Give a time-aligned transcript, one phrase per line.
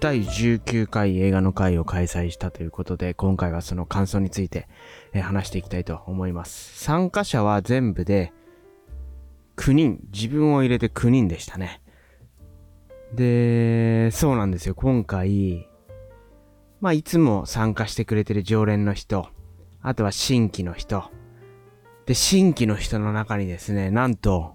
[0.00, 4.68] 第19回映画の会を開催したということで、今回はその感想について、
[5.12, 6.78] え、話していきたいと思います。
[6.78, 8.32] 参加者は全部で
[9.56, 11.82] 9人、自分を入れて9人でしたね。
[13.12, 14.76] で、そうなんですよ。
[14.76, 15.68] 今回、
[16.80, 19.28] まあ、いつも参加してくれてる常連の人、
[19.82, 21.10] あとは新規の人。
[22.06, 24.54] で、新規の人の中にですね、なんと、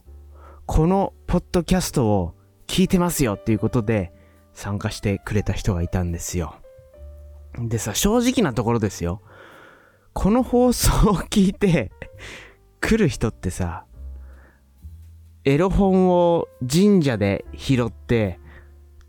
[0.66, 2.34] このポッドキャストを
[2.66, 4.14] 聞いてますよっていうことで
[4.54, 6.56] 参加してくれた人がいたんですよ。
[7.58, 9.22] でさ、正直なところですよ。
[10.14, 11.92] この放送を聞いて
[12.82, 13.86] 来る人ってさ、
[15.46, 18.40] エロ本を神社で拾って、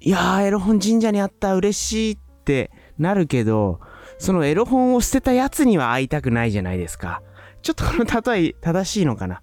[0.01, 3.81] いやー、エロ本神社にあった嬉しいってなるけど、
[4.19, 7.23] そのエロ本を捨てたやつには会いたくないじゃないですか。
[7.63, 9.43] ちょっとこの例え正しいのかな？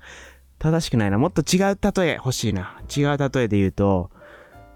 [0.60, 1.18] 正しくないな。
[1.18, 2.80] もっと違う例え欲しいな。
[2.96, 4.12] 違う例えで言うと、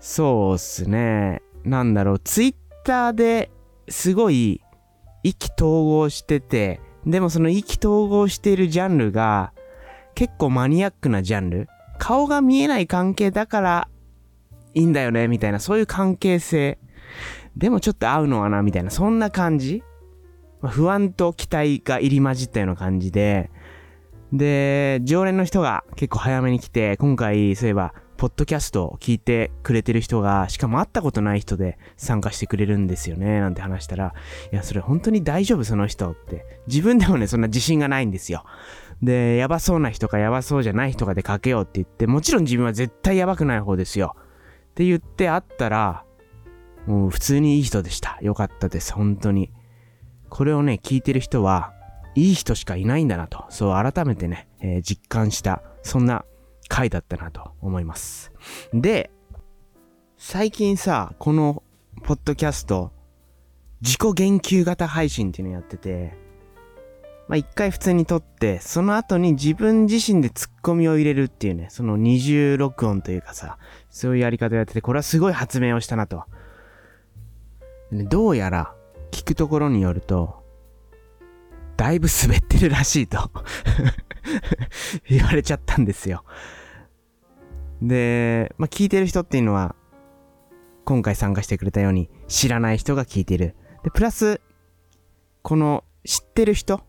[0.08, 1.42] そうっすね。
[1.64, 2.20] なんだろう。
[2.20, 3.50] ツイッターで
[3.90, 4.62] すごい
[5.24, 9.52] 意気投合してて、でもその意気投合しているジャンルが
[10.14, 11.68] 結構マニアックなジャンル。
[11.98, 13.88] 顔が見えない関係だから
[14.76, 16.78] いいんだよね、みたいな、そういう関係性。
[17.58, 19.82] でもちょっと合うのはな、みたいな、そんな感じ。
[20.62, 23.50] 不安と期待が入り混じったような感じで、
[24.32, 34.14] で、常連の人が結構早めに来て、今回、そういえば、ポッドキャストを聞いてくれてる人が、しかも会ったことない人で参加してくれるんですよね、なんて話したら、
[34.52, 36.46] いや、それ本当に大丈夫、その人って。
[36.68, 38.46] 自分でもね、そんな自信がないんですよ。
[39.02, 44.16] で、やばそうな人かやばそうじゃない人かでかけようって言って、もちろん自分は絶対やばくない方ですよ。
[44.18, 46.06] って言って会ったら、
[46.86, 48.18] もう普通にいい人でした。
[48.22, 49.52] よかったです、本当に。
[50.30, 51.74] これをね、聞いてる人は、
[52.16, 56.26] いい人しかいないんだなと、そう改めてね、えー、実感した、そんな
[56.68, 58.32] 回だったなと思います。
[58.74, 59.12] で、
[60.18, 61.64] 最近さ、この、
[62.04, 62.92] ポッドキャスト、
[63.82, 66.18] 自己言及型配信っていうのやってて、
[67.28, 73.58] まあ、一回普通に撮って、その後に自分自身でツッコミを入れるっていうね、その二重録音というかさ、
[73.90, 76.26] そういうやり方をやってて、これはすごい発明をしたなと。
[77.92, 78.76] どうやら、
[79.12, 80.45] 聞くところによると、
[81.78, 83.32] だいぶ滑ってるらしいと
[85.10, 86.24] 言われちゃったんですよ。
[87.82, 89.76] で、まあ、聞いてる人っていうのは、
[90.86, 93.56] 今回参加してくれたように知らない人が聞いてる。
[93.84, 94.40] で、プラス、
[95.42, 96.82] この知ってる人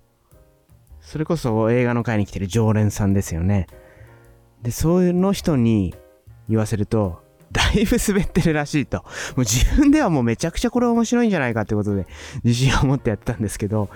[1.01, 3.67] それこそ映画の会に来てる常連さんですよね。
[4.63, 5.95] で、そういうの人に
[6.49, 7.23] 言わせると、
[7.53, 8.99] だいぶ滑ってるらしいと。
[8.99, 9.05] も
[9.39, 12.07] う自分ではもうめちゃくちゃこれ面白いんじゃないかってことで
[12.43, 13.89] 自信を持ってやってたんですけど、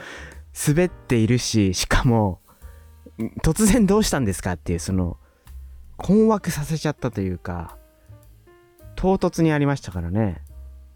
[0.55, 2.41] 滑っているし、しかも、
[3.43, 5.17] 突然どうしたんですかっていう、その、
[5.97, 7.77] 困惑させちゃったというか、
[8.97, 10.43] 唐突にありましたからね。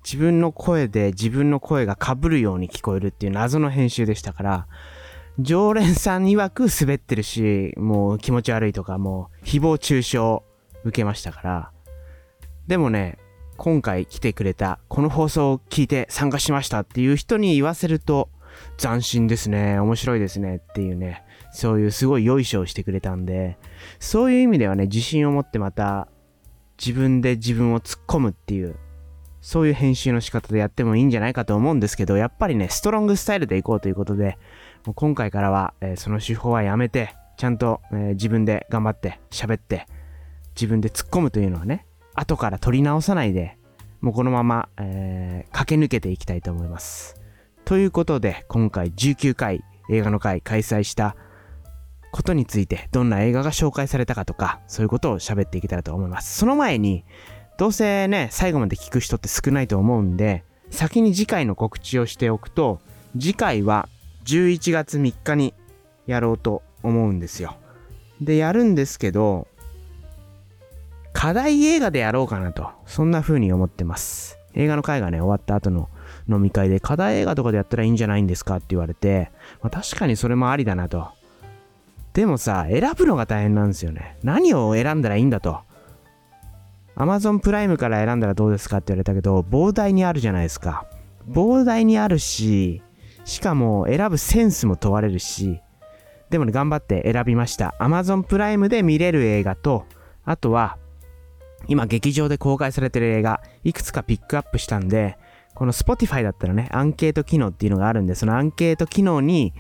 [0.05, 4.67] 自分の声で自分の声が被るように聞こえるっていう謎の編集でしたから、
[5.39, 10.19] 常連さん曰く滑ってるし、もう気持ち悪いとか、もう誹謗中傷
[10.85, 11.71] 受けましたから。
[12.67, 13.19] でもね、
[13.57, 18.29] 今回来てくれた、この放送を聞いて参加しましたっていう人に言わせると、
[18.77, 23.59] 斬新ですね、面白いですねっていうね、そういうすごい良いしをしてくれたんで、
[23.99, 26.09] そういう意味ではね、自信を持ってまた
[26.79, 28.77] 自分で自分を突っ込むっていう、
[29.41, 34.39] そういう編集の仕方でやってもいいんじゃないかと思うんですけど、やっぱりね、ストロングスタイルでいこうということで、
[34.87, 39.87] もう今回からは、えー、その手法はやめて、ちゃんと、えー、自分で頑張って喋って、
[40.55, 43.59] 自分で突っ込むというのはね、後から取り直さないで、
[44.01, 47.24] もうこのまま、えー、駆け抜けていきたいと思います。
[47.65, 51.17] ということで、今回19回映画の会開催した
[52.13, 56.39] ことについて、どんな映画が紹介されたかとか、そういうことを喋っていけたらと思います。
[56.39, 57.05] その前に、
[57.57, 62.81] どうせね、最後まで聞く人って少ないと思うんで、先に次回の告知をしておくと、
[63.19, 63.89] 次回は
[64.27, 65.55] 11月3日に
[66.07, 67.57] やろうと思うんですよ。
[68.21, 69.49] で、やるんですけど、
[71.15, 74.39] 課題映画でやろうかなと、そんな風に思ってます。
[74.53, 75.89] 映画の会がね、終わった後の
[76.29, 79.31] 飲み会で課題映画とかでやったらいいんじゃないんですかって言われて、
[79.63, 81.09] まあ、確かにそれもありだなと。
[82.13, 84.17] でもさ、選ぶのが大変なんですよね。
[84.23, 85.61] 何を選んだらいいんだと。
[86.97, 90.87] Amazon プライムから選んだらどうですかって言われたけど、膨大にあるじゃないですか。
[91.29, 92.83] 膨大にあるし、
[93.25, 95.61] しかも選ぶセンスも問われるし、
[96.31, 97.75] でもね、頑張って選びました。
[97.81, 99.85] Amazon プライムで見れる映画と、
[100.25, 100.79] あとは、
[101.67, 105.19] 今劇場で公開されてる映画、いくつかピックアップしたんで、
[105.55, 109.55] この Spotify だったらね、アンケート機能っていうのがあるんで、そのアンケート機能に、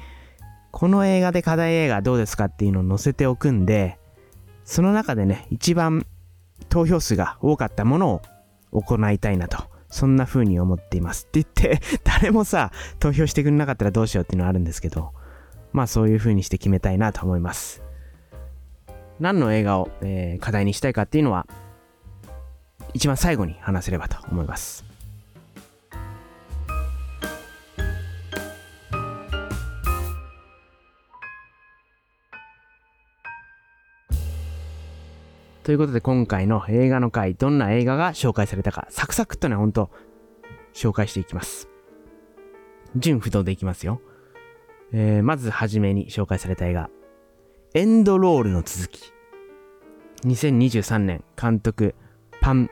[0.73, 3.99] この映画で課題映画どうですかっていうのを載せておくんで、
[4.64, 6.05] その中でね、一番
[6.69, 8.20] 投票数が多かったもの
[8.73, 9.73] を行いたいなと。
[9.88, 11.29] そんな風に思っています。
[11.29, 15.12] って言って、 誰もさ、投票してくれなかったらどうしようっていうのはあるんですけど、
[15.73, 17.81] まあそういう風にして決めたいなと思います。
[19.20, 21.46] 何の映画を、えー、課題にしたいかっていうのは、
[22.93, 24.85] 一番最後に話せればと思います。
[35.64, 39.90] ということで今回の映画の回、どんな映画が紹介されたか、サクサクっとね、ほんと、
[40.75, 41.70] 紹介していきます。
[42.96, 44.02] 順不動でいきますよ。
[44.93, 46.90] えー、まずはじめに紹介された映画、
[47.72, 49.11] エンドロールの続き。
[50.26, 51.94] 2023年監督、
[52.43, 52.70] パン・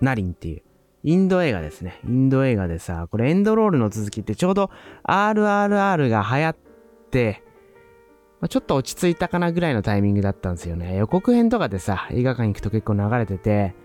[0.00, 0.62] ナリンっていう、
[1.04, 2.00] インド映画ですね。
[2.04, 4.68] インド映画でさ、これエンドロールの続きってちょうど
[5.04, 6.56] RRR が流行っ
[7.12, 7.44] て、
[8.42, 10.96] まあ、ちょっと落ち着いたかなぐらいのタイミングだったんですよね。
[10.96, 13.76] 予告編とかでさ、映画館行くと結構流れてて、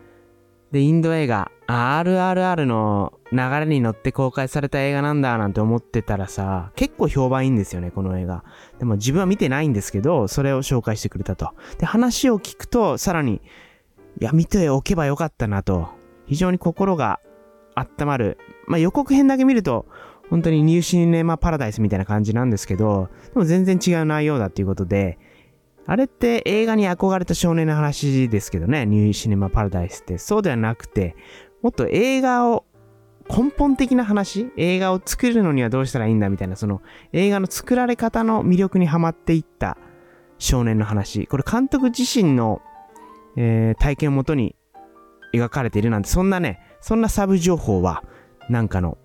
[0.72, 8.44] で、インド映画、RRR の流れに乗って公開された映画なんだなんて思ってたらさ、結構評判いいんですよね、この映画。
[8.80, 11.52] でも自分は見てないんですけど、それを紹介してくれたと。
[11.78, 13.44] で、話を聞くと、さらに、
[14.20, 15.90] いや、見ておけばよかったなと。
[16.26, 17.20] 非常に心が
[17.76, 18.40] 温まる。
[18.66, 19.86] まあ、予告編だけ見ると、
[20.30, 25.18] 本当にニューシネマパラダイスみたいな感じなんですけど、でも全然違う内容だっていうことで、
[25.86, 30.18] あれって映画に憧れた少年の話ですけどね、ニューシネマパラダイスって。
[30.18, 31.16] そうではなくて、
[31.62, 32.66] もっと映画を、
[33.30, 36.82] 根本的な話映画を作るのにはどうしたらいいんだみたいな、その
[37.14, 39.78] 映画の作られ方の魅力にはまっていった
[40.40, 41.26] 少年の話。
[41.28, 42.62] これ監督自身の、
[43.38, 44.56] えー、体験をもとに
[45.34, 48.04] 描かれているなんて、そんなね、そんなサブ情報は、
[48.50, 48.98] なんかの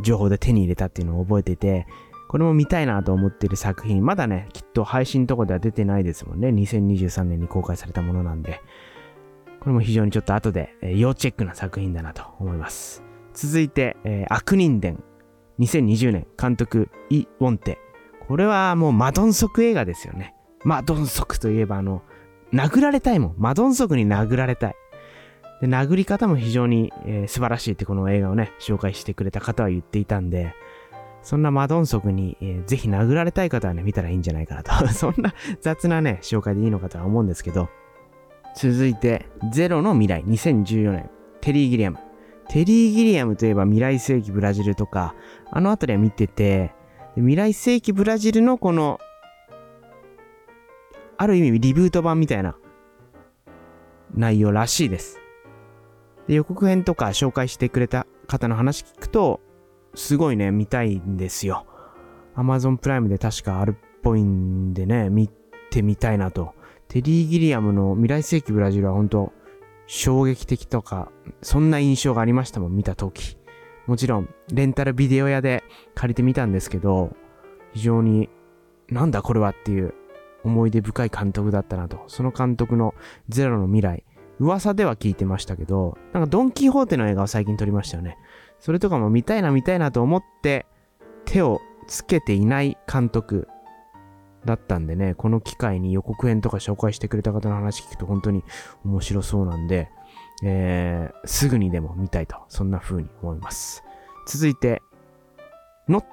[0.00, 1.86] 情報で手に入れたっていうのを覚えていて、
[2.28, 6.48] これも見たいなと思っている作品、まだね、きっと配信とかでは出てないですもんね。
[6.48, 8.60] 2023年に公開されたものなんで。
[9.60, 13.02] これも非常にちょっと後で、えー、要チェックな作品だなと思います。
[13.32, 15.02] 続いて、えー、悪人伝。
[15.58, 17.78] 2020年、監督、イ・ウォンテ。
[18.28, 20.34] これはもうマドンソク映画ですよね。
[20.62, 22.02] マドンソクといえばあの、
[22.52, 23.34] 殴られたいもん。
[23.38, 24.74] マドンソクに殴られたい。
[25.60, 30.54] で、殴り方も非常に、えー、素晴らしいってこの映画をね、紹介してくれた方は言っていたんで、
[31.22, 34.86] そんなマドンソクに、えー、ぜひ殴られたい方はね、見たらいいんじゃないかなと。
[34.92, 37.68] そんな雑なね、紹介でいいのかとは思うんですけど、
[38.54, 41.10] 続いて、ゼロの未来、2014年、
[41.40, 41.98] テリー・ギリアム。
[42.48, 45.14] テリー・ギリアムといえば未来世紀ブラジルとか、
[45.50, 46.72] あのあたりは見てて、
[47.14, 49.00] 未来世紀ブラジルのこの、
[51.16, 52.56] ある意味リブート版みたいな
[54.14, 55.20] 内容らしいです。
[56.28, 59.40] で、予告編とか紹介してくれた方の話聞くと、
[59.94, 61.66] すごいね、見たいんですよ。
[62.36, 65.28] Amazon プライムで確かあるっぽいんでね、見
[65.70, 66.54] てみたいなと。
[66.86, 69.32] テリー・ギリアムの未来世紀ブラジルは本当
[69.86, 71.10] 衝撃的とか、
[71.42, 73.38] そんな印象がありましたもん、見た時。
[73.86, 75.64] もちろん、レンタルビデオ屋で
[75.94, 77.16] 借りてみたんですけど、
[77.72, 78.28] 非常に、
[78.90, 79.94] なんだこれはっていう
[80.44, 82.04] 思い出深い監督だったなと。
[82.06, 82.94] その監督の
[83.30, 84.04] ゼロの未来、
[84.38, 88.18] 噂では聞いてましたけど、なんかドンキホーテの映画を最近撮りましたよね。
[88.60, 90.66] それとかも見たいな見たいなと思って
[91.24, 93.48] 手をつけていない監督
[94.44, 98.44] だったんでね、この機会に予告編とか紹介してくれた方の話聞くと本当に
[98.84, 99.90] 面白そうなんで、
[100.44, 103.82] えー、すぐにでも見たいと、そんな風に思います。
[104.26, 104.82] 続いて、
[105.88, 106.04] Not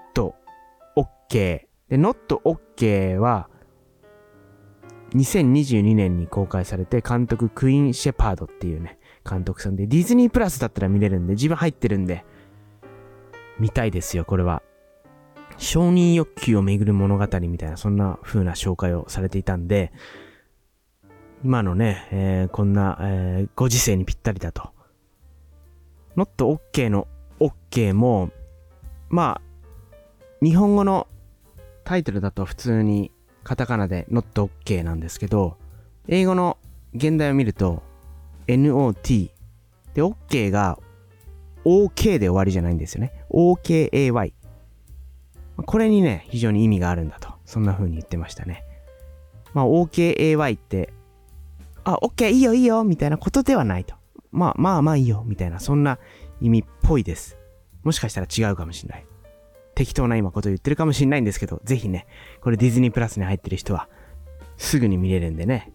[0.96, 1.14] OK。
[1.30, 3.50] で、Not OK は、
[5.16, 12.26] 2022年に公開されて監督クイーン・シェパードっていうね、監督さんで、ディズニープラスだったら見れるんで、自分入ってるんで、
[13.60, 14.62] 見たいですよ、これは。
[15.58, 19.94] 承認欲求をめぐる物語みたいな、そんな風な紹介をされていたんで、
[21.44, 24.72] 今のね、えー、こんな、えー、ご時世にぴったりだと。
[26.18, 27.08] not OK の
[27.40, 28.32] OK も、
[29.10, 31.08] まあ、日本語の
[31.84, 33.12] タイトルだと普通に
[33.46, 35.56] カタカナで not OK なんですけど、
[36.08, 36.58] 英語の
[36.96, 37.84] 現代を見ると
[38.48, 39.32] not
[39.94, 40.80] で OK が
[41.64, 43.14] OK で終わりじゃないんですよね。
[43.30, 44.34] OKAY。
[45.58, 47.30] これにね、非常に意味があるんだと。
[47.46, 48.64] そんな風に言ってましたね。
[49.54, 50.92] まあ OKAY って、
[51.84, 53.96] あ、OK いいよいいよみたいなことではないと。
[54.32, 56.00] まあまあまあいいよみたいな、そんな
[56.42, 57.38] 意味っぽいです。
[57.84, 59.06] もしかしたら違うかもしれない。
[59.76, 62.08] 適当な今こと言ってるかもしれないんですけど、ぜひね、
[62.42, 63.88] これディズニープラスに入ってる人は、
[64.58, 65.72] すぐに見れるんでね、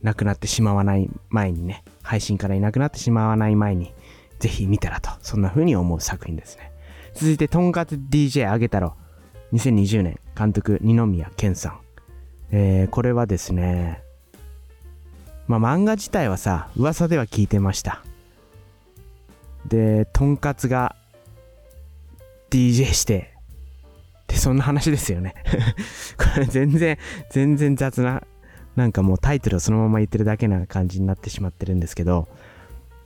[0.00, 3.92] なくなってしまわない前にね、配信からいなくなってしまわない前に、
[4.40, 6.72] ぜひ見たらと、そんな風に思う作品ですね。
[7.14, 8.96] 続いて、とんかつ DJ あげたろ。
[9.52, 11.80] 2020年、監督、二宮健さん。
[12.50, 14.02] えー、これはですね、
[15.46, 18.02] まあ漫画自体はさ、噂では聞いてました。
[19.66, 20.96] で、とんかつが
[22.50, 23.31] DJ して、
[24.32, 25.34] で、そんな話ですよね
[26.16, 26.98] これ全然、
[27.30, 28.22] 全然雑な、
[28.74, 32.28] なんかもうタイトルをそのまま言ってるだけな感じになってしまってるんですけど、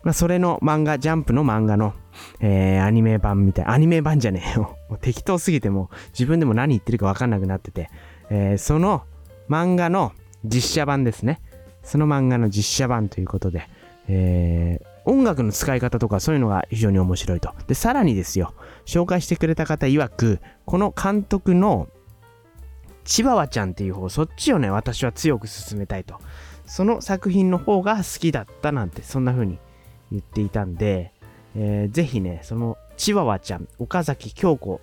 [0.05, 1.93] まあ、それの漫画、ジャンプの漫画の、
[2.41, 4.77] えー、アニメ版みたい、 アニメ版じゃねえよ。
[4.89, 7.91] もう適当すぎても自分でも何言ってるかわかんなくなってて、
[8.31, 9.03] えー、その
[9.49, 10.13] 漫画の
[10.45, 11.41] 実写版ですね。
[11.83, 13.69] その漫画の実写版ということで、
[14.09, 17.55] えー、音楽の使い方とかそういうのが非常に面白いと。
[17.69, 21.89] で、さらにですよ、紹介してくれた方曰く、この監督の
[23.05, 26.19] チワワちゃんっていう方、そっちをね、私は強く進めたいと。
[26.67, 29.59] その作品の方が好きだったなんて、そんな風に
[30.11, 31.13] 言っていたんで、
[31.55, 34.81] えー、ぜひね、そのチワワちゃん、岡崎京子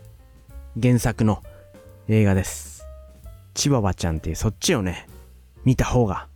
[0.81, 1.43] 原作の
[2.07, 2.85] 映画です。
[3.53, 5.07] チワワちゃんっていうそっちをね、
[5.65, 6.27] 見た方が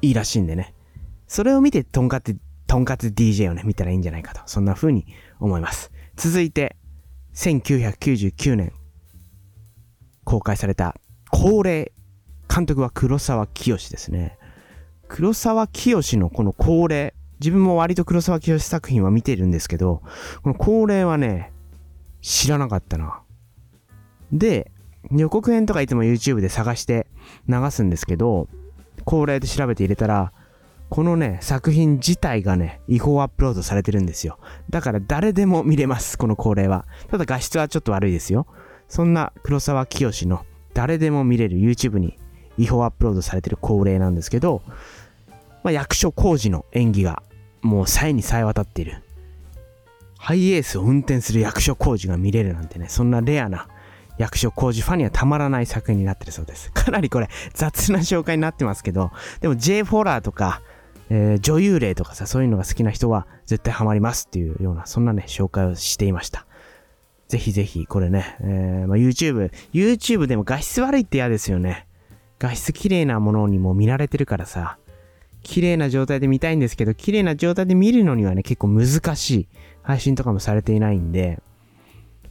[0.00, 0.74] いいらしいんでね。
[1.28, 4.40] それを見て、とんかつ、とんかつ DJ をね、見たらいいんじゃないかと。
[4.46, 5.06] そんな風に
[5.38, 5.92] 思います。
[6.16, 6.76] 続いて、
[7.34, 8.72] 1999年、
[10.24, 10.96] 公開された、
[11.30, 11.92] 恒例。
[12.48, 14.38] 監督は黒沢清ですね。
[15.08, 17.14] 黒沢清のこの恒例。
[17.38, 20.02] 自分も割と黒沢清作品は見てるんですけど、
[20.42, 21.52] この恒例はね、
[22.22, 23.20] 知らなかったな。
[24.32, 24.72] で、
[25.10, 27.06] 予告編とかいつも YouTube で探して
[27.48, 28.48] 流すんですけど、
[29.04, 30.32] 恒例で調べて入れたら、
[30.88, 34.38] このね、作品自体がね、違法アップロードされてるんですよ。
[34.70, 36.86] だから誰でも見れます、この恒例は。
[37.08, 38.46] ただ画質はちょっと悪いですよ。
[38.88, 42.18] そんな黒沢清の誰でも見れる YouTube に
[42.56, 44.62] 違法アップロードされてる恒例なんですけど、
[45.64, 47.22] まあ、役所工事の演技が
[47.62, 49.02] もうさえにさえ渡っている。
[50.18, 53.68] ハイエースを運転する役所工事が見れるなんてね、そんなレアな
[54.18, 56.70] 役所工事ファンにはたまらない作品になってるそうです。
[56.72, 60.62] かなりこれ雑な紹介になってますけど、でも J フォラーとか、
[61.08, 66.46] えー、女優霊とかさ、そういうのが好きな人は絶対ハマりますっていうような、そんなね、紹介をしていました。
[67.28, 71.86] ぜひぜひ、これね、えー、まあ、YouTube、YouTube でも画質悪いって嫌ですよね。
[72.38, 74.78] 画質綺麗なものにも見られてるからさ、
[75.42, 79.48] 綺麗な状態で見たいんですけど、綺麗な状態で見るのにはね、結構難しい。
[79.82, 81.40] 配信とかもされていないんで、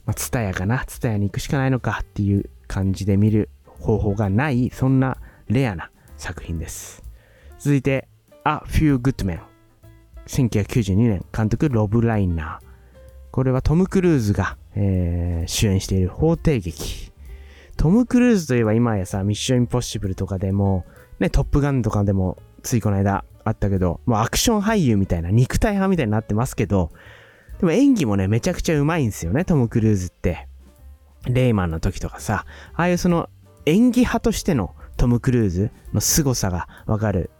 [0.04, 0.84] まあ、ツタヤかな？
[0.86, 5.16] ツタヤに行くしかないのかっていう感じで見る方法がない、そんな
[5.48, 7.02] レアな作品です。
[7.58, 8.08] 続いて、
[8.46, 9.40] A Few Good Men。
[10.28, 12.66] 1992年、監督ロブ・ライナー。
[13.32, 17.10] これはトム・クルーズが、えー、主演している法廷劇。
[17.76, 20.84] トム・クルーズといえば今やさ、ミッション・インポッシブルとかでも、
[21.18, 26.92] ね、トップガンとかでもついこの間あったけど、もうアクション俳優みたいな、肉体派みたいになってますけど、
[27.58, 30.46] でも演技もね、めちゃくちゃうまいんですよね、トム・クルーズって。
[31.24, 33.28] レイマンの時とかさ、ああいうその
[33.64, 37.30] 演技派としてのトム・クルーズの凄さがわかる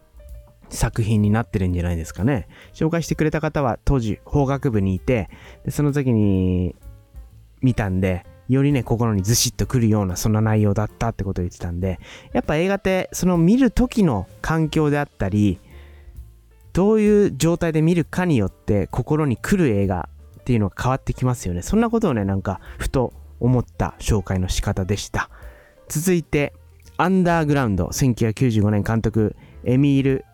[0.70, 2.49] 作品になってるんじゃないですかね。
[2.75, 5.28] 紹介してくれた方は当時法学部にいて、
[5.64, 6.75] でその時に
[7.62, 11.99] 見たんで、よりね、心にずしっとくるようなそんな内容だったってことを言ってたんで、
[12.32, 15.58] やっぱ映画ってその見る時の環境であったり、
[16.73, 20.08] どういう状態で見るかによって心に来る映画
[20.40, 21.62] っていうのが変わってきますよね。
[21.62, 25.30] そんなことをね、なんかふと思った紹介の仕方でした。
[25.88, 26.52] 続いて、
[26.99, 30.25] アンダーグラウンド、1995年監督、エミール・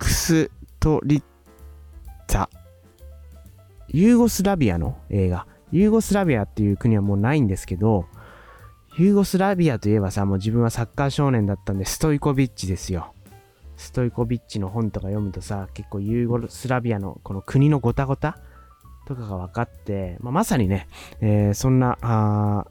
[0.00, 1.22] クストリッ
[2.26, 2.48] ツァ。
[3.88, 5.46] ユーゴスラビアの映画。
[5.72, 8.06] ユーゴスラビアっていう国はもうないんですけど、
[8.96, 13.12] ユーゴスラビアといえばさ、もう自分はサッカー少年だったんで、ストイコビッチですよ。
[13.76, 18.38] ストイコビッチの本とか読むとさ、結構ユーゴスラビアのこの国のごたごた
[19.06, 20.88] とかが分かって、まあ、まさにね、
[21.20, 22.66] えー、そんな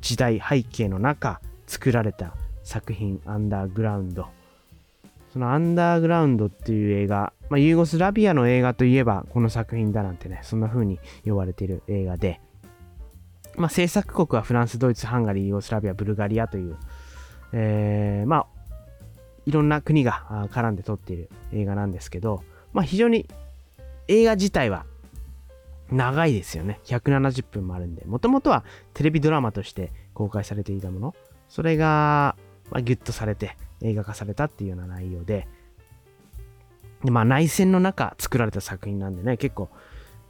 [0.00, 4.28] 時代背景の中作られた作品、アンダーグラウンド。
[5.34, 12.40] そのアンダーグラウンドっていう映画、まあ、ユーゴスラビアの映画といえばこの作品だなんてね、そんな風に呼ばれている映画で、
[13.56, 16.76] まあ、制作国はフランス、ドイツ、ハンガリー、ユーゴスラビア、ブルガリアという、
[17.52, 18.46] えー、まあ、
[19.44, 23.28] いろんな国が絡んで撮っている映画なんですけど、まあ、非常に
[24.06, 24.86] 映画自体は
[25.90, 26.78] 長いですよね。
[26.84, 31.14] 170分もあるんで、もともとはテレビドラマとして公開されていたもの、
[31.48, 32.36] それが、
[32.70, 35.46] まあ、ギュッとされて、映画化されたっていうような内容で、
[37.04, 39.68] でまあ内戦の中作られた作品なんでね、結構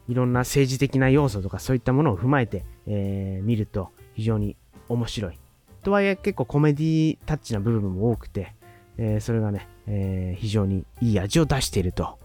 [0.09, 4.57] いろんな政治的な要素とかそういったものを踏まえて、えー、見ると非常に
[4.89, 5.39] 面白い。
[5.83, 8.55] とはいえ結構コメディタッチな部分も多くて、
[8.99, 12.19] えー、それがね、えー、非常にいい味を出していると。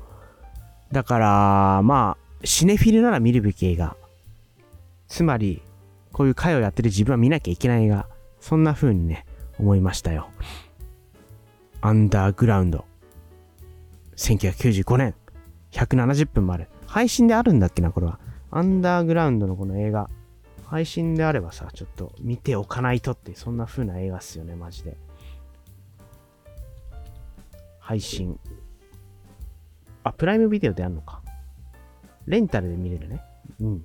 [0.92, 3.96] だから、まあ、シネフィルなら見るべき映画。
[5.08, 5.62] つまり、
[6.12, 8.08] こういう会をやってる自分は見なきゃいけない映画。
[8.40, 9.26] そんな風にね、
[9.60, 10.30] 思いましたよ。
[11.82, 12.86] アンダーグラウンド。
[14.16, 15.16] 1995年、
[15.72, 18.20] 170分もある配信であるんだっけな、これは。
[18.52, 20.10] アンダーグラウンドのこの映画。
[20.66, 24.98] 配信であればさ、ちょっと見ておかないとって、そんな風な映画っすよね、マジで。
[27.80, 28.40] 配信。
[30.04, 31.22] あ、プライムビデオであんのか。
[32.26, 33.22] レンタルで見れるね。
[33.60, 33.80] うん。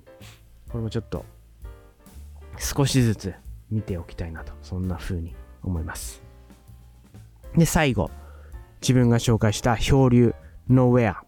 [0.69, 1.25] これもちょっと、
[2.59, 3.35] 少しずつ
[3.71, 6.23] 見ておきたいなと、そんな風に思います。
[7.57, 8.11] で、最後、
[8.81, 10.35] 自分が紹介した漂流、
[10.69, 11.25] ノーウェア。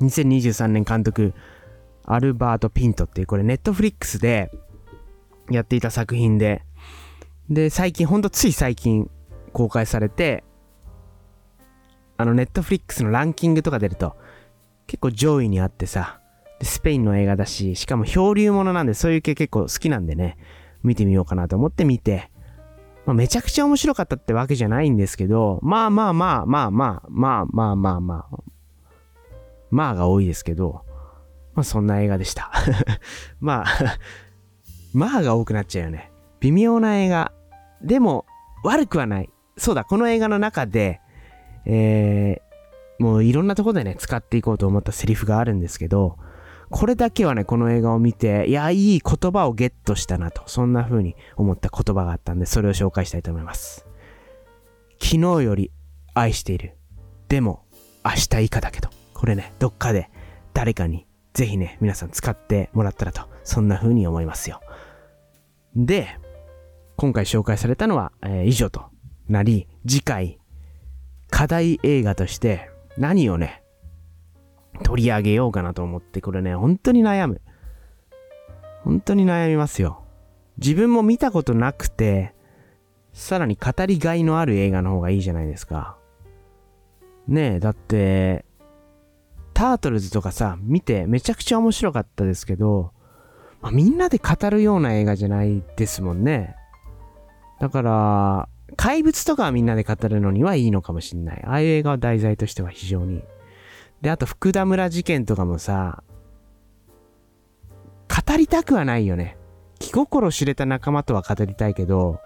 [0.00, 1.34] 2023年監督、
[2.04, 4.50] アルバート・ピントっていう、これネットフリックスで
[5.50, 6.62] やっていた作品で、
[7.48, 9.10] で、最近、ほんとつい最近
[9.52, 10.44] 公開されて、
[12.16, 14.16] あの、ネットフリックスのランキングとか出ると、
[14.86, 16.20] 結構上位にあってさ、
[16.62, 20.36] スペインの映画だし、しかも漂流ものなんで、そういう系結構好きなんでね、
[20.82, 22.31] 見てみようかなと思って見て、
[23.04, 28.38] まあ、めちゃくちゃ面白かったってわけじゃないんですけど、まあまあまあまあまあまあまあまあまあ、
[29.70, 30.84] まあが多いですけど、
[31.54, 32.52] まあそんな映画でした。
[33.40, 33.98] まあ
[34.94, 36.12] まあが多くなっちゃうよね。
[36.40, 37.32] 微妙な映画。
[37.82, 38.26] でも、
[38.62, 39.30] 悪くはない。
[39.56, 41.00] そうだ、この映画の中で、
[41.64, 46.18] えー、もういろんなとこでね、使っていこうと思ったセリフがあるんですけど、
[46.72, 53.86] これだけはね、この映画を見て、いや、いい言葉をゲットしたなと、そんな風に思った言葉があったんで、それを紹介したいと思います。
[55.00, 55.70] 昨日より
[56.14, 56.76] 愛している。
[57.28, 57.64] でも、
[58.04, 58.88] 明日以下だけど。
[59.12, 60.10] これね、どっかで
[60.52, 64.60] 誰かにぜひね、皆さん使ってもらったらと、そんな風に思いますよ。
[65.74, 66.18] で、
[66.96, 68.84] 今回紹介されたのは、えー、以上と
[69.28, 70.38] なり、次回、
[71.30, 73.61] 課題映画として何をね、
[74.84, 77.40] 取り上げようかなと思って、これね、本当に悩む。
[78.84, 80.02] 本当に悩みますよ。
[80.58, 82.34] 自分も見たことなくて、
[83.12, 85.96] さらに語りがいのある映画の方がいいじゃないですか。
[87.28, 88.44] ねえ、だって、
[89.54, 92.92] タートルズとかさ、見てめちゃくちゃ面白かったですけど、
[93.60, 96.56] まあ、みんなで語るような映画じゃないですもんね。
[97.60, 101.42] だから、怪物とかはみんなで語るのにはいいのかもしんない。
[101.44, 103.22] ああいう映画は題材としては非常に
[104.02, 106.02] で、あと福田村事件とかもさ、
[108.08, 109.38] 語りたくはないよね。
[109.78, 112.20] 気心知れた仲間とは語りたいけど、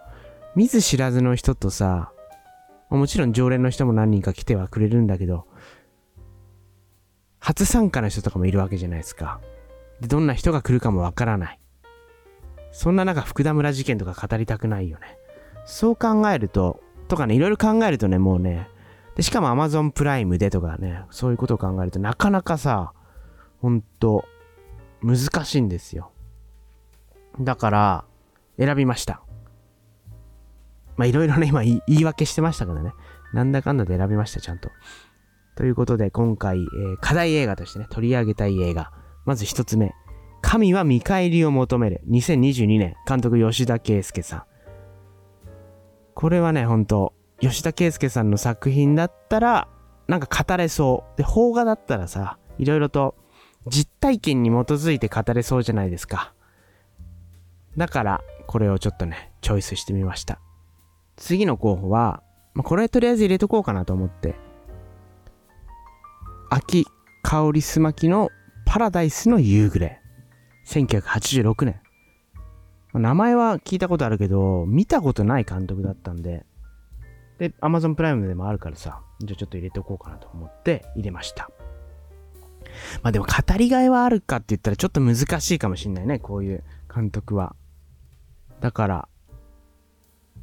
[0.55, 2.13] 見ず知らずの人とさ、
[2.89, 5.47] もちろん常連の人も何人か来てはくれるんだけど、
[7.39, 9.41] 初参加の人とかもいるわけじゃないですか。
[10.01, 11.61] で、どんな人が来るかもわからない。
[12.73, 15.19] そんな中、福田村事件とか語りたくないよね。
[15.67, 18.69] そう考えると、とかね、いろいろ考えるとね、もうね、
[19.17, 22.93] で、しかも Amazon プライムでとかね、そういうことを考えるとなかなかさ、
[23.61, 24.25] ほんと、
[25.03, 26.13] 難しいんですよ。
[27.41, 28.05] だから、
[28.59, 29.23] 選びました。
[30.97, 32.93] まあ、いろいろね、今言い訳してましたからね。
[33.33, 34.71] なんだかんだで選びました、ちゃんと。
[35.57, 38.93] ということで、今回、えー、課題映画としてね、取り上げたい映画。
[39.25, 39.95] まず一つ目。
[40.43, 42.03] 神は見返りを求める。
[42.09, 44.43] 2022年、監督吉田圭介さん。
[46.15, 49.69] これはね、ほんと、吉田圭介さんの作品だったら、
[50.09, 51.19] なんか語れそう。
[51.19, 53.15] で、邦画だったらさ、いろいろと
[53.67, 56.33] 実体験に基づいて語れそうじゃないですか。
[57.77, 60.41] だから、これをちょっとね、チョイスしてみました。
[61.17, 62.23] 次の候補は、
[62.55, 64.37] まあ、これとりあえず入れとこうかなと思って、
[66.49, 66.87] 秋
[67.23, 68.31] 香りすまきの
[68.65, 70.01] パラダイスの夕暮れ。
[70.67, 71.81] 1986年。
[72.95, 76.47] 名前は聞いたことあるけど、見たことない監督だったんで、
[77.39, 81.51] で、Amazon プライムでもあるからさ、じゃあちょっと入れておこうかなと思って入れました。
[83.03, 87.55] まあでも語りがいはあるかって言ったらちょっと難しいかもしんないね、こういう監督は。
[88.61, 89.09] だから、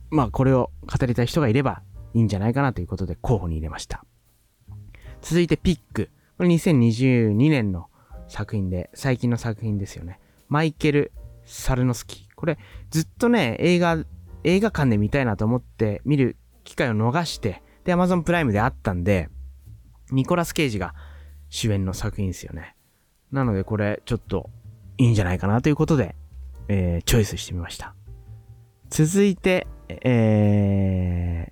[0.10, 1.82] まあこれを語りたい人がいれば
[2.14, 4.06] いいんじゃないかなということで候補に入れました。
[5.22, 6.10] 続いてピック。
[6.38, 7.88] これ2022年の
[8.28, 10.20] 作品で、最近の作品ですよね。
[10.50, 11.12] マイケル・
[11.46, 12.36] サルノスキー。
[12.36, 12.58] これ
[12.92, 13.98] ずっとね、映画、
[14.44, 19.30] 映画館で見たいなと思って見る機会を逃して、で、Amazon プライムであったんで、
[20.12, 20.94] ニコラス・ケイジが
[21.50, 22.76] 主演の作品ですよね。
[23.32, 24.50] なのでこれちょっと
[24.98, 26.16] いいんじゃないかなということで、
[26.68, 27.96] えー、チョイスしてみました。
[28.90, 31.52] 続いて、え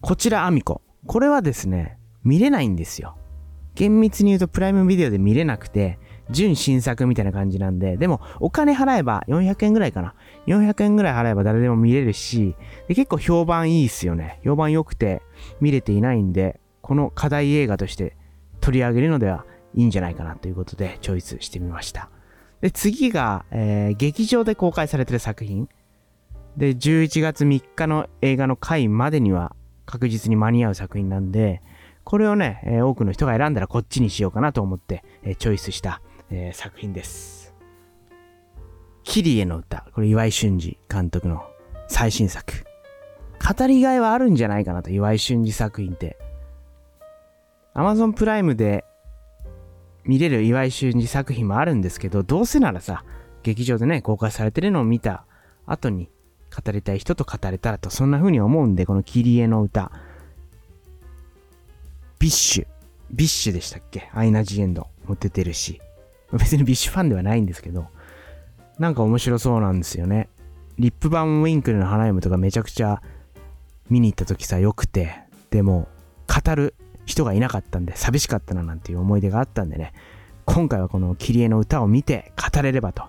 [0.00, 0.82] こちらアミコ。
[1.06, 3.16] これはですね、見れないんですよ。
[3.74, 5.98] 厳密に言うとプライムビデオで見れなくて、
[6.30, 10.14] 純新作みたいな感じなんで、でもお金払えば400円ぐらいかな。
[10.46, 12.54] 400円ぐらい払えば誰でも見れるし、
[12.88, 14.40] で結構評判いいっすよね。
[14.44, 15.22] 評判良くて
[15.60, 18.16] 見れていないんで、この課題映画として
[18.60, 22.10] 取り上げるのではいいんじゃないかなということでチョイスしてみました。
[22.60, 25.68] で、次が、えー、劇場で公開されてる作品。
[26.56, 29.54] で、11月3日の映画の回までには
[29.86, 31.62] 確実に間に合う作品なんで、
[32.04, 37.43] これをね、えー、多くの人が選んだらこっちにしようかなと思って、えー、チョイスした、え、作品です。
[39.04, 39.86] キリエの歌。
[39.94, 41.44] これ岩井俊二監督の
[41.88, 42.52] 最新作。
[43.56, 46.18] 語りがいはあるんじゃないかなと、岩井俊二作品って。
[47.74, 48.84] Amazon プライムで
[50.04, 53.04] 見れる岩井俊二作品もあるんですけど、どうせならさ、
[53.42, 55.26] 劇場でね、公開されてるのを見た
[55.66, 56.08] 後に
[56.64, 59.92] 語りたい人と語れたらと、そんな風に思うんで、このキリエの歌。
[62.18, 64.08] BiSH。BiSH でしたっけ？
[64.14, 65.80] アイナ・ジ・エンドも出てるし。
[66.32, 67.86] 別に BiSH ファンではないんですけど、
[68.78, 70.28] なんか面白そうなんですよね。
[70.78, 73.00] リップバンウィンクルの花嫁とかめちゃくちゃ
[73.88, 75.14] 見に行った時さ、良くて、
[75.50, 75.88] でも、
[76.26, 76.74] 語る
[77.06, 79.92] 人がいなかったんで、寂しかったななんていう思い出があったんでね、
[80.46, 83.04] 今回はこのキリエの歌を見て語れればと。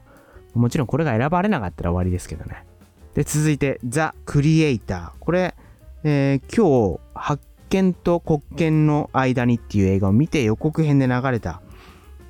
[0.53, 2.65] もちろんこれが選ばれなかったら終わりですけどね。
[3.13, 5.19] で、続いて、ザ・クリエイター。
[5.19, 5.55] これ、
[6.03, 11.61] えー、今日、発見と国権の間にっていう映画を見て予告編で流れた、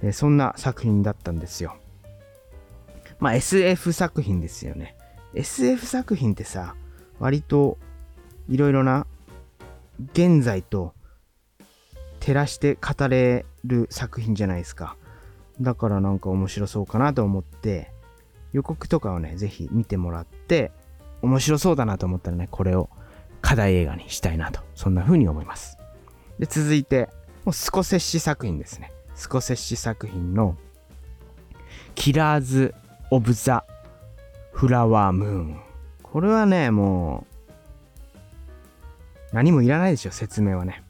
[0.01, 1.75] えー、そんな作品だったんですよ。
[3.19, 4.95] まあ SF 作品ですよね。
[5.33, 6.75] SF 作品ってさ、
[7.19, 7.77] 割と
[8.47, 9.07] いろいろな
[10.13, 10.93] 現在と
[12.19, 14.97] 照らして語れる作品じゃないですか。
[15.61, 17.91] だからなんか面白そうかなと思って、
[18.51, 20.71] 予告とかをね、ぜひ見てもらって、
[21.21, 22.89] 面白そうだなと思ったらね、これを
[23.41, 25.77] 課題映画にしたいなと、そんな風に思います。
[26.39, 27.09] で、続いて、
[27.45, 28.91] もうスコセッシ作品ですね。
[29.13, 30.57] スコセッシ作品の、
[31.95, 32.75] キラーズ・
[33.11, 33.65] オブ・ザ・
[34.51, 35.59] フラワームーン。
[36.01, 37.25] これはね、も
[39.31, 40.83] う、何もいらないでしょ、説明はね。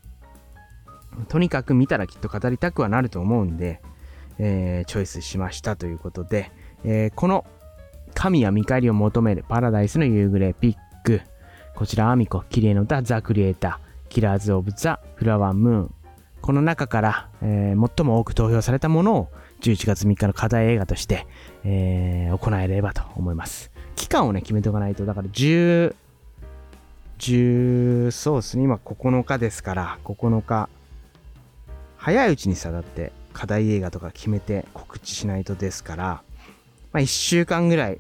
[1.27, 3.81] とにかく見たらきっと語りたくはなると思うんで、
[4.37, 6.51] えー、チョイスしましたということで、
[6.83, 7.45] えー、この
[8.13, 11.21] 神は見返りを求めるパラダイスの夕暮れピック。
[11.75, 15.95] こちらアミコ、綺麗の歌ザ・クリエイター、キラーズ・オブ・ザ・フラワームーン。
[16.41, 19.31] この中から、えー、最も多く投票されたものを
[19.65, 21.25] 11月3日の課題映画として、
[21.63, 23.71] えー、行えればと思います。
[23.95, 25.95] 期間をね、決めておかないと、だから10、
[27.17, 30.69] 10、そうですね、今9日ですから、9日。
[31.97, 36.05] 早いうちにさ、だって課題映画とか決めて告知しないとですから、
[36.93, 37.99] まあ、1週間ぐらい、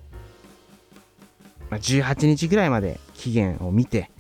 [1.71, 4.11] まあ、18日ぐらいまで期限を見て、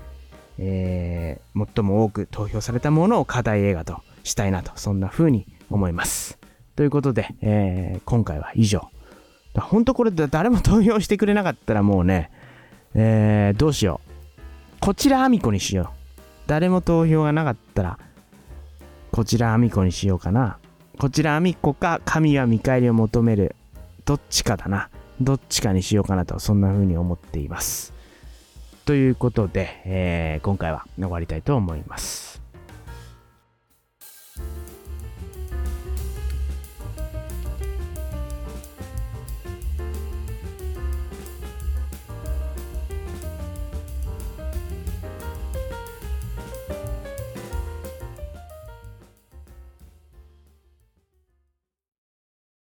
[0.57, 6.39] えー、最も多く投票されたものを課題映画としたいなと、そんな風に思います。
[6.75, 8.89] ということで、えー、今回は以上。
[9.53, 12.29] 本当これ誰も投票してくれなかったらもうね、
[12.93, 14.79] えー、どうしよう。
[14.81, 15.97] こちらあみこにしよう。
[16.47, 17.99] 誰も投票がなかったら、
[19.11, 20.57] こちらあみこにしようかな。
[20.99, 23.55] こちらあみこか、神は見返りを求める
[24.03, 24.89] どっちかだな。
[25.21, 27.93] どっちかにしようかなと、そんな風に思っています。
[28.85, 32.34] ということで、えー、今回は終わりたいと思います。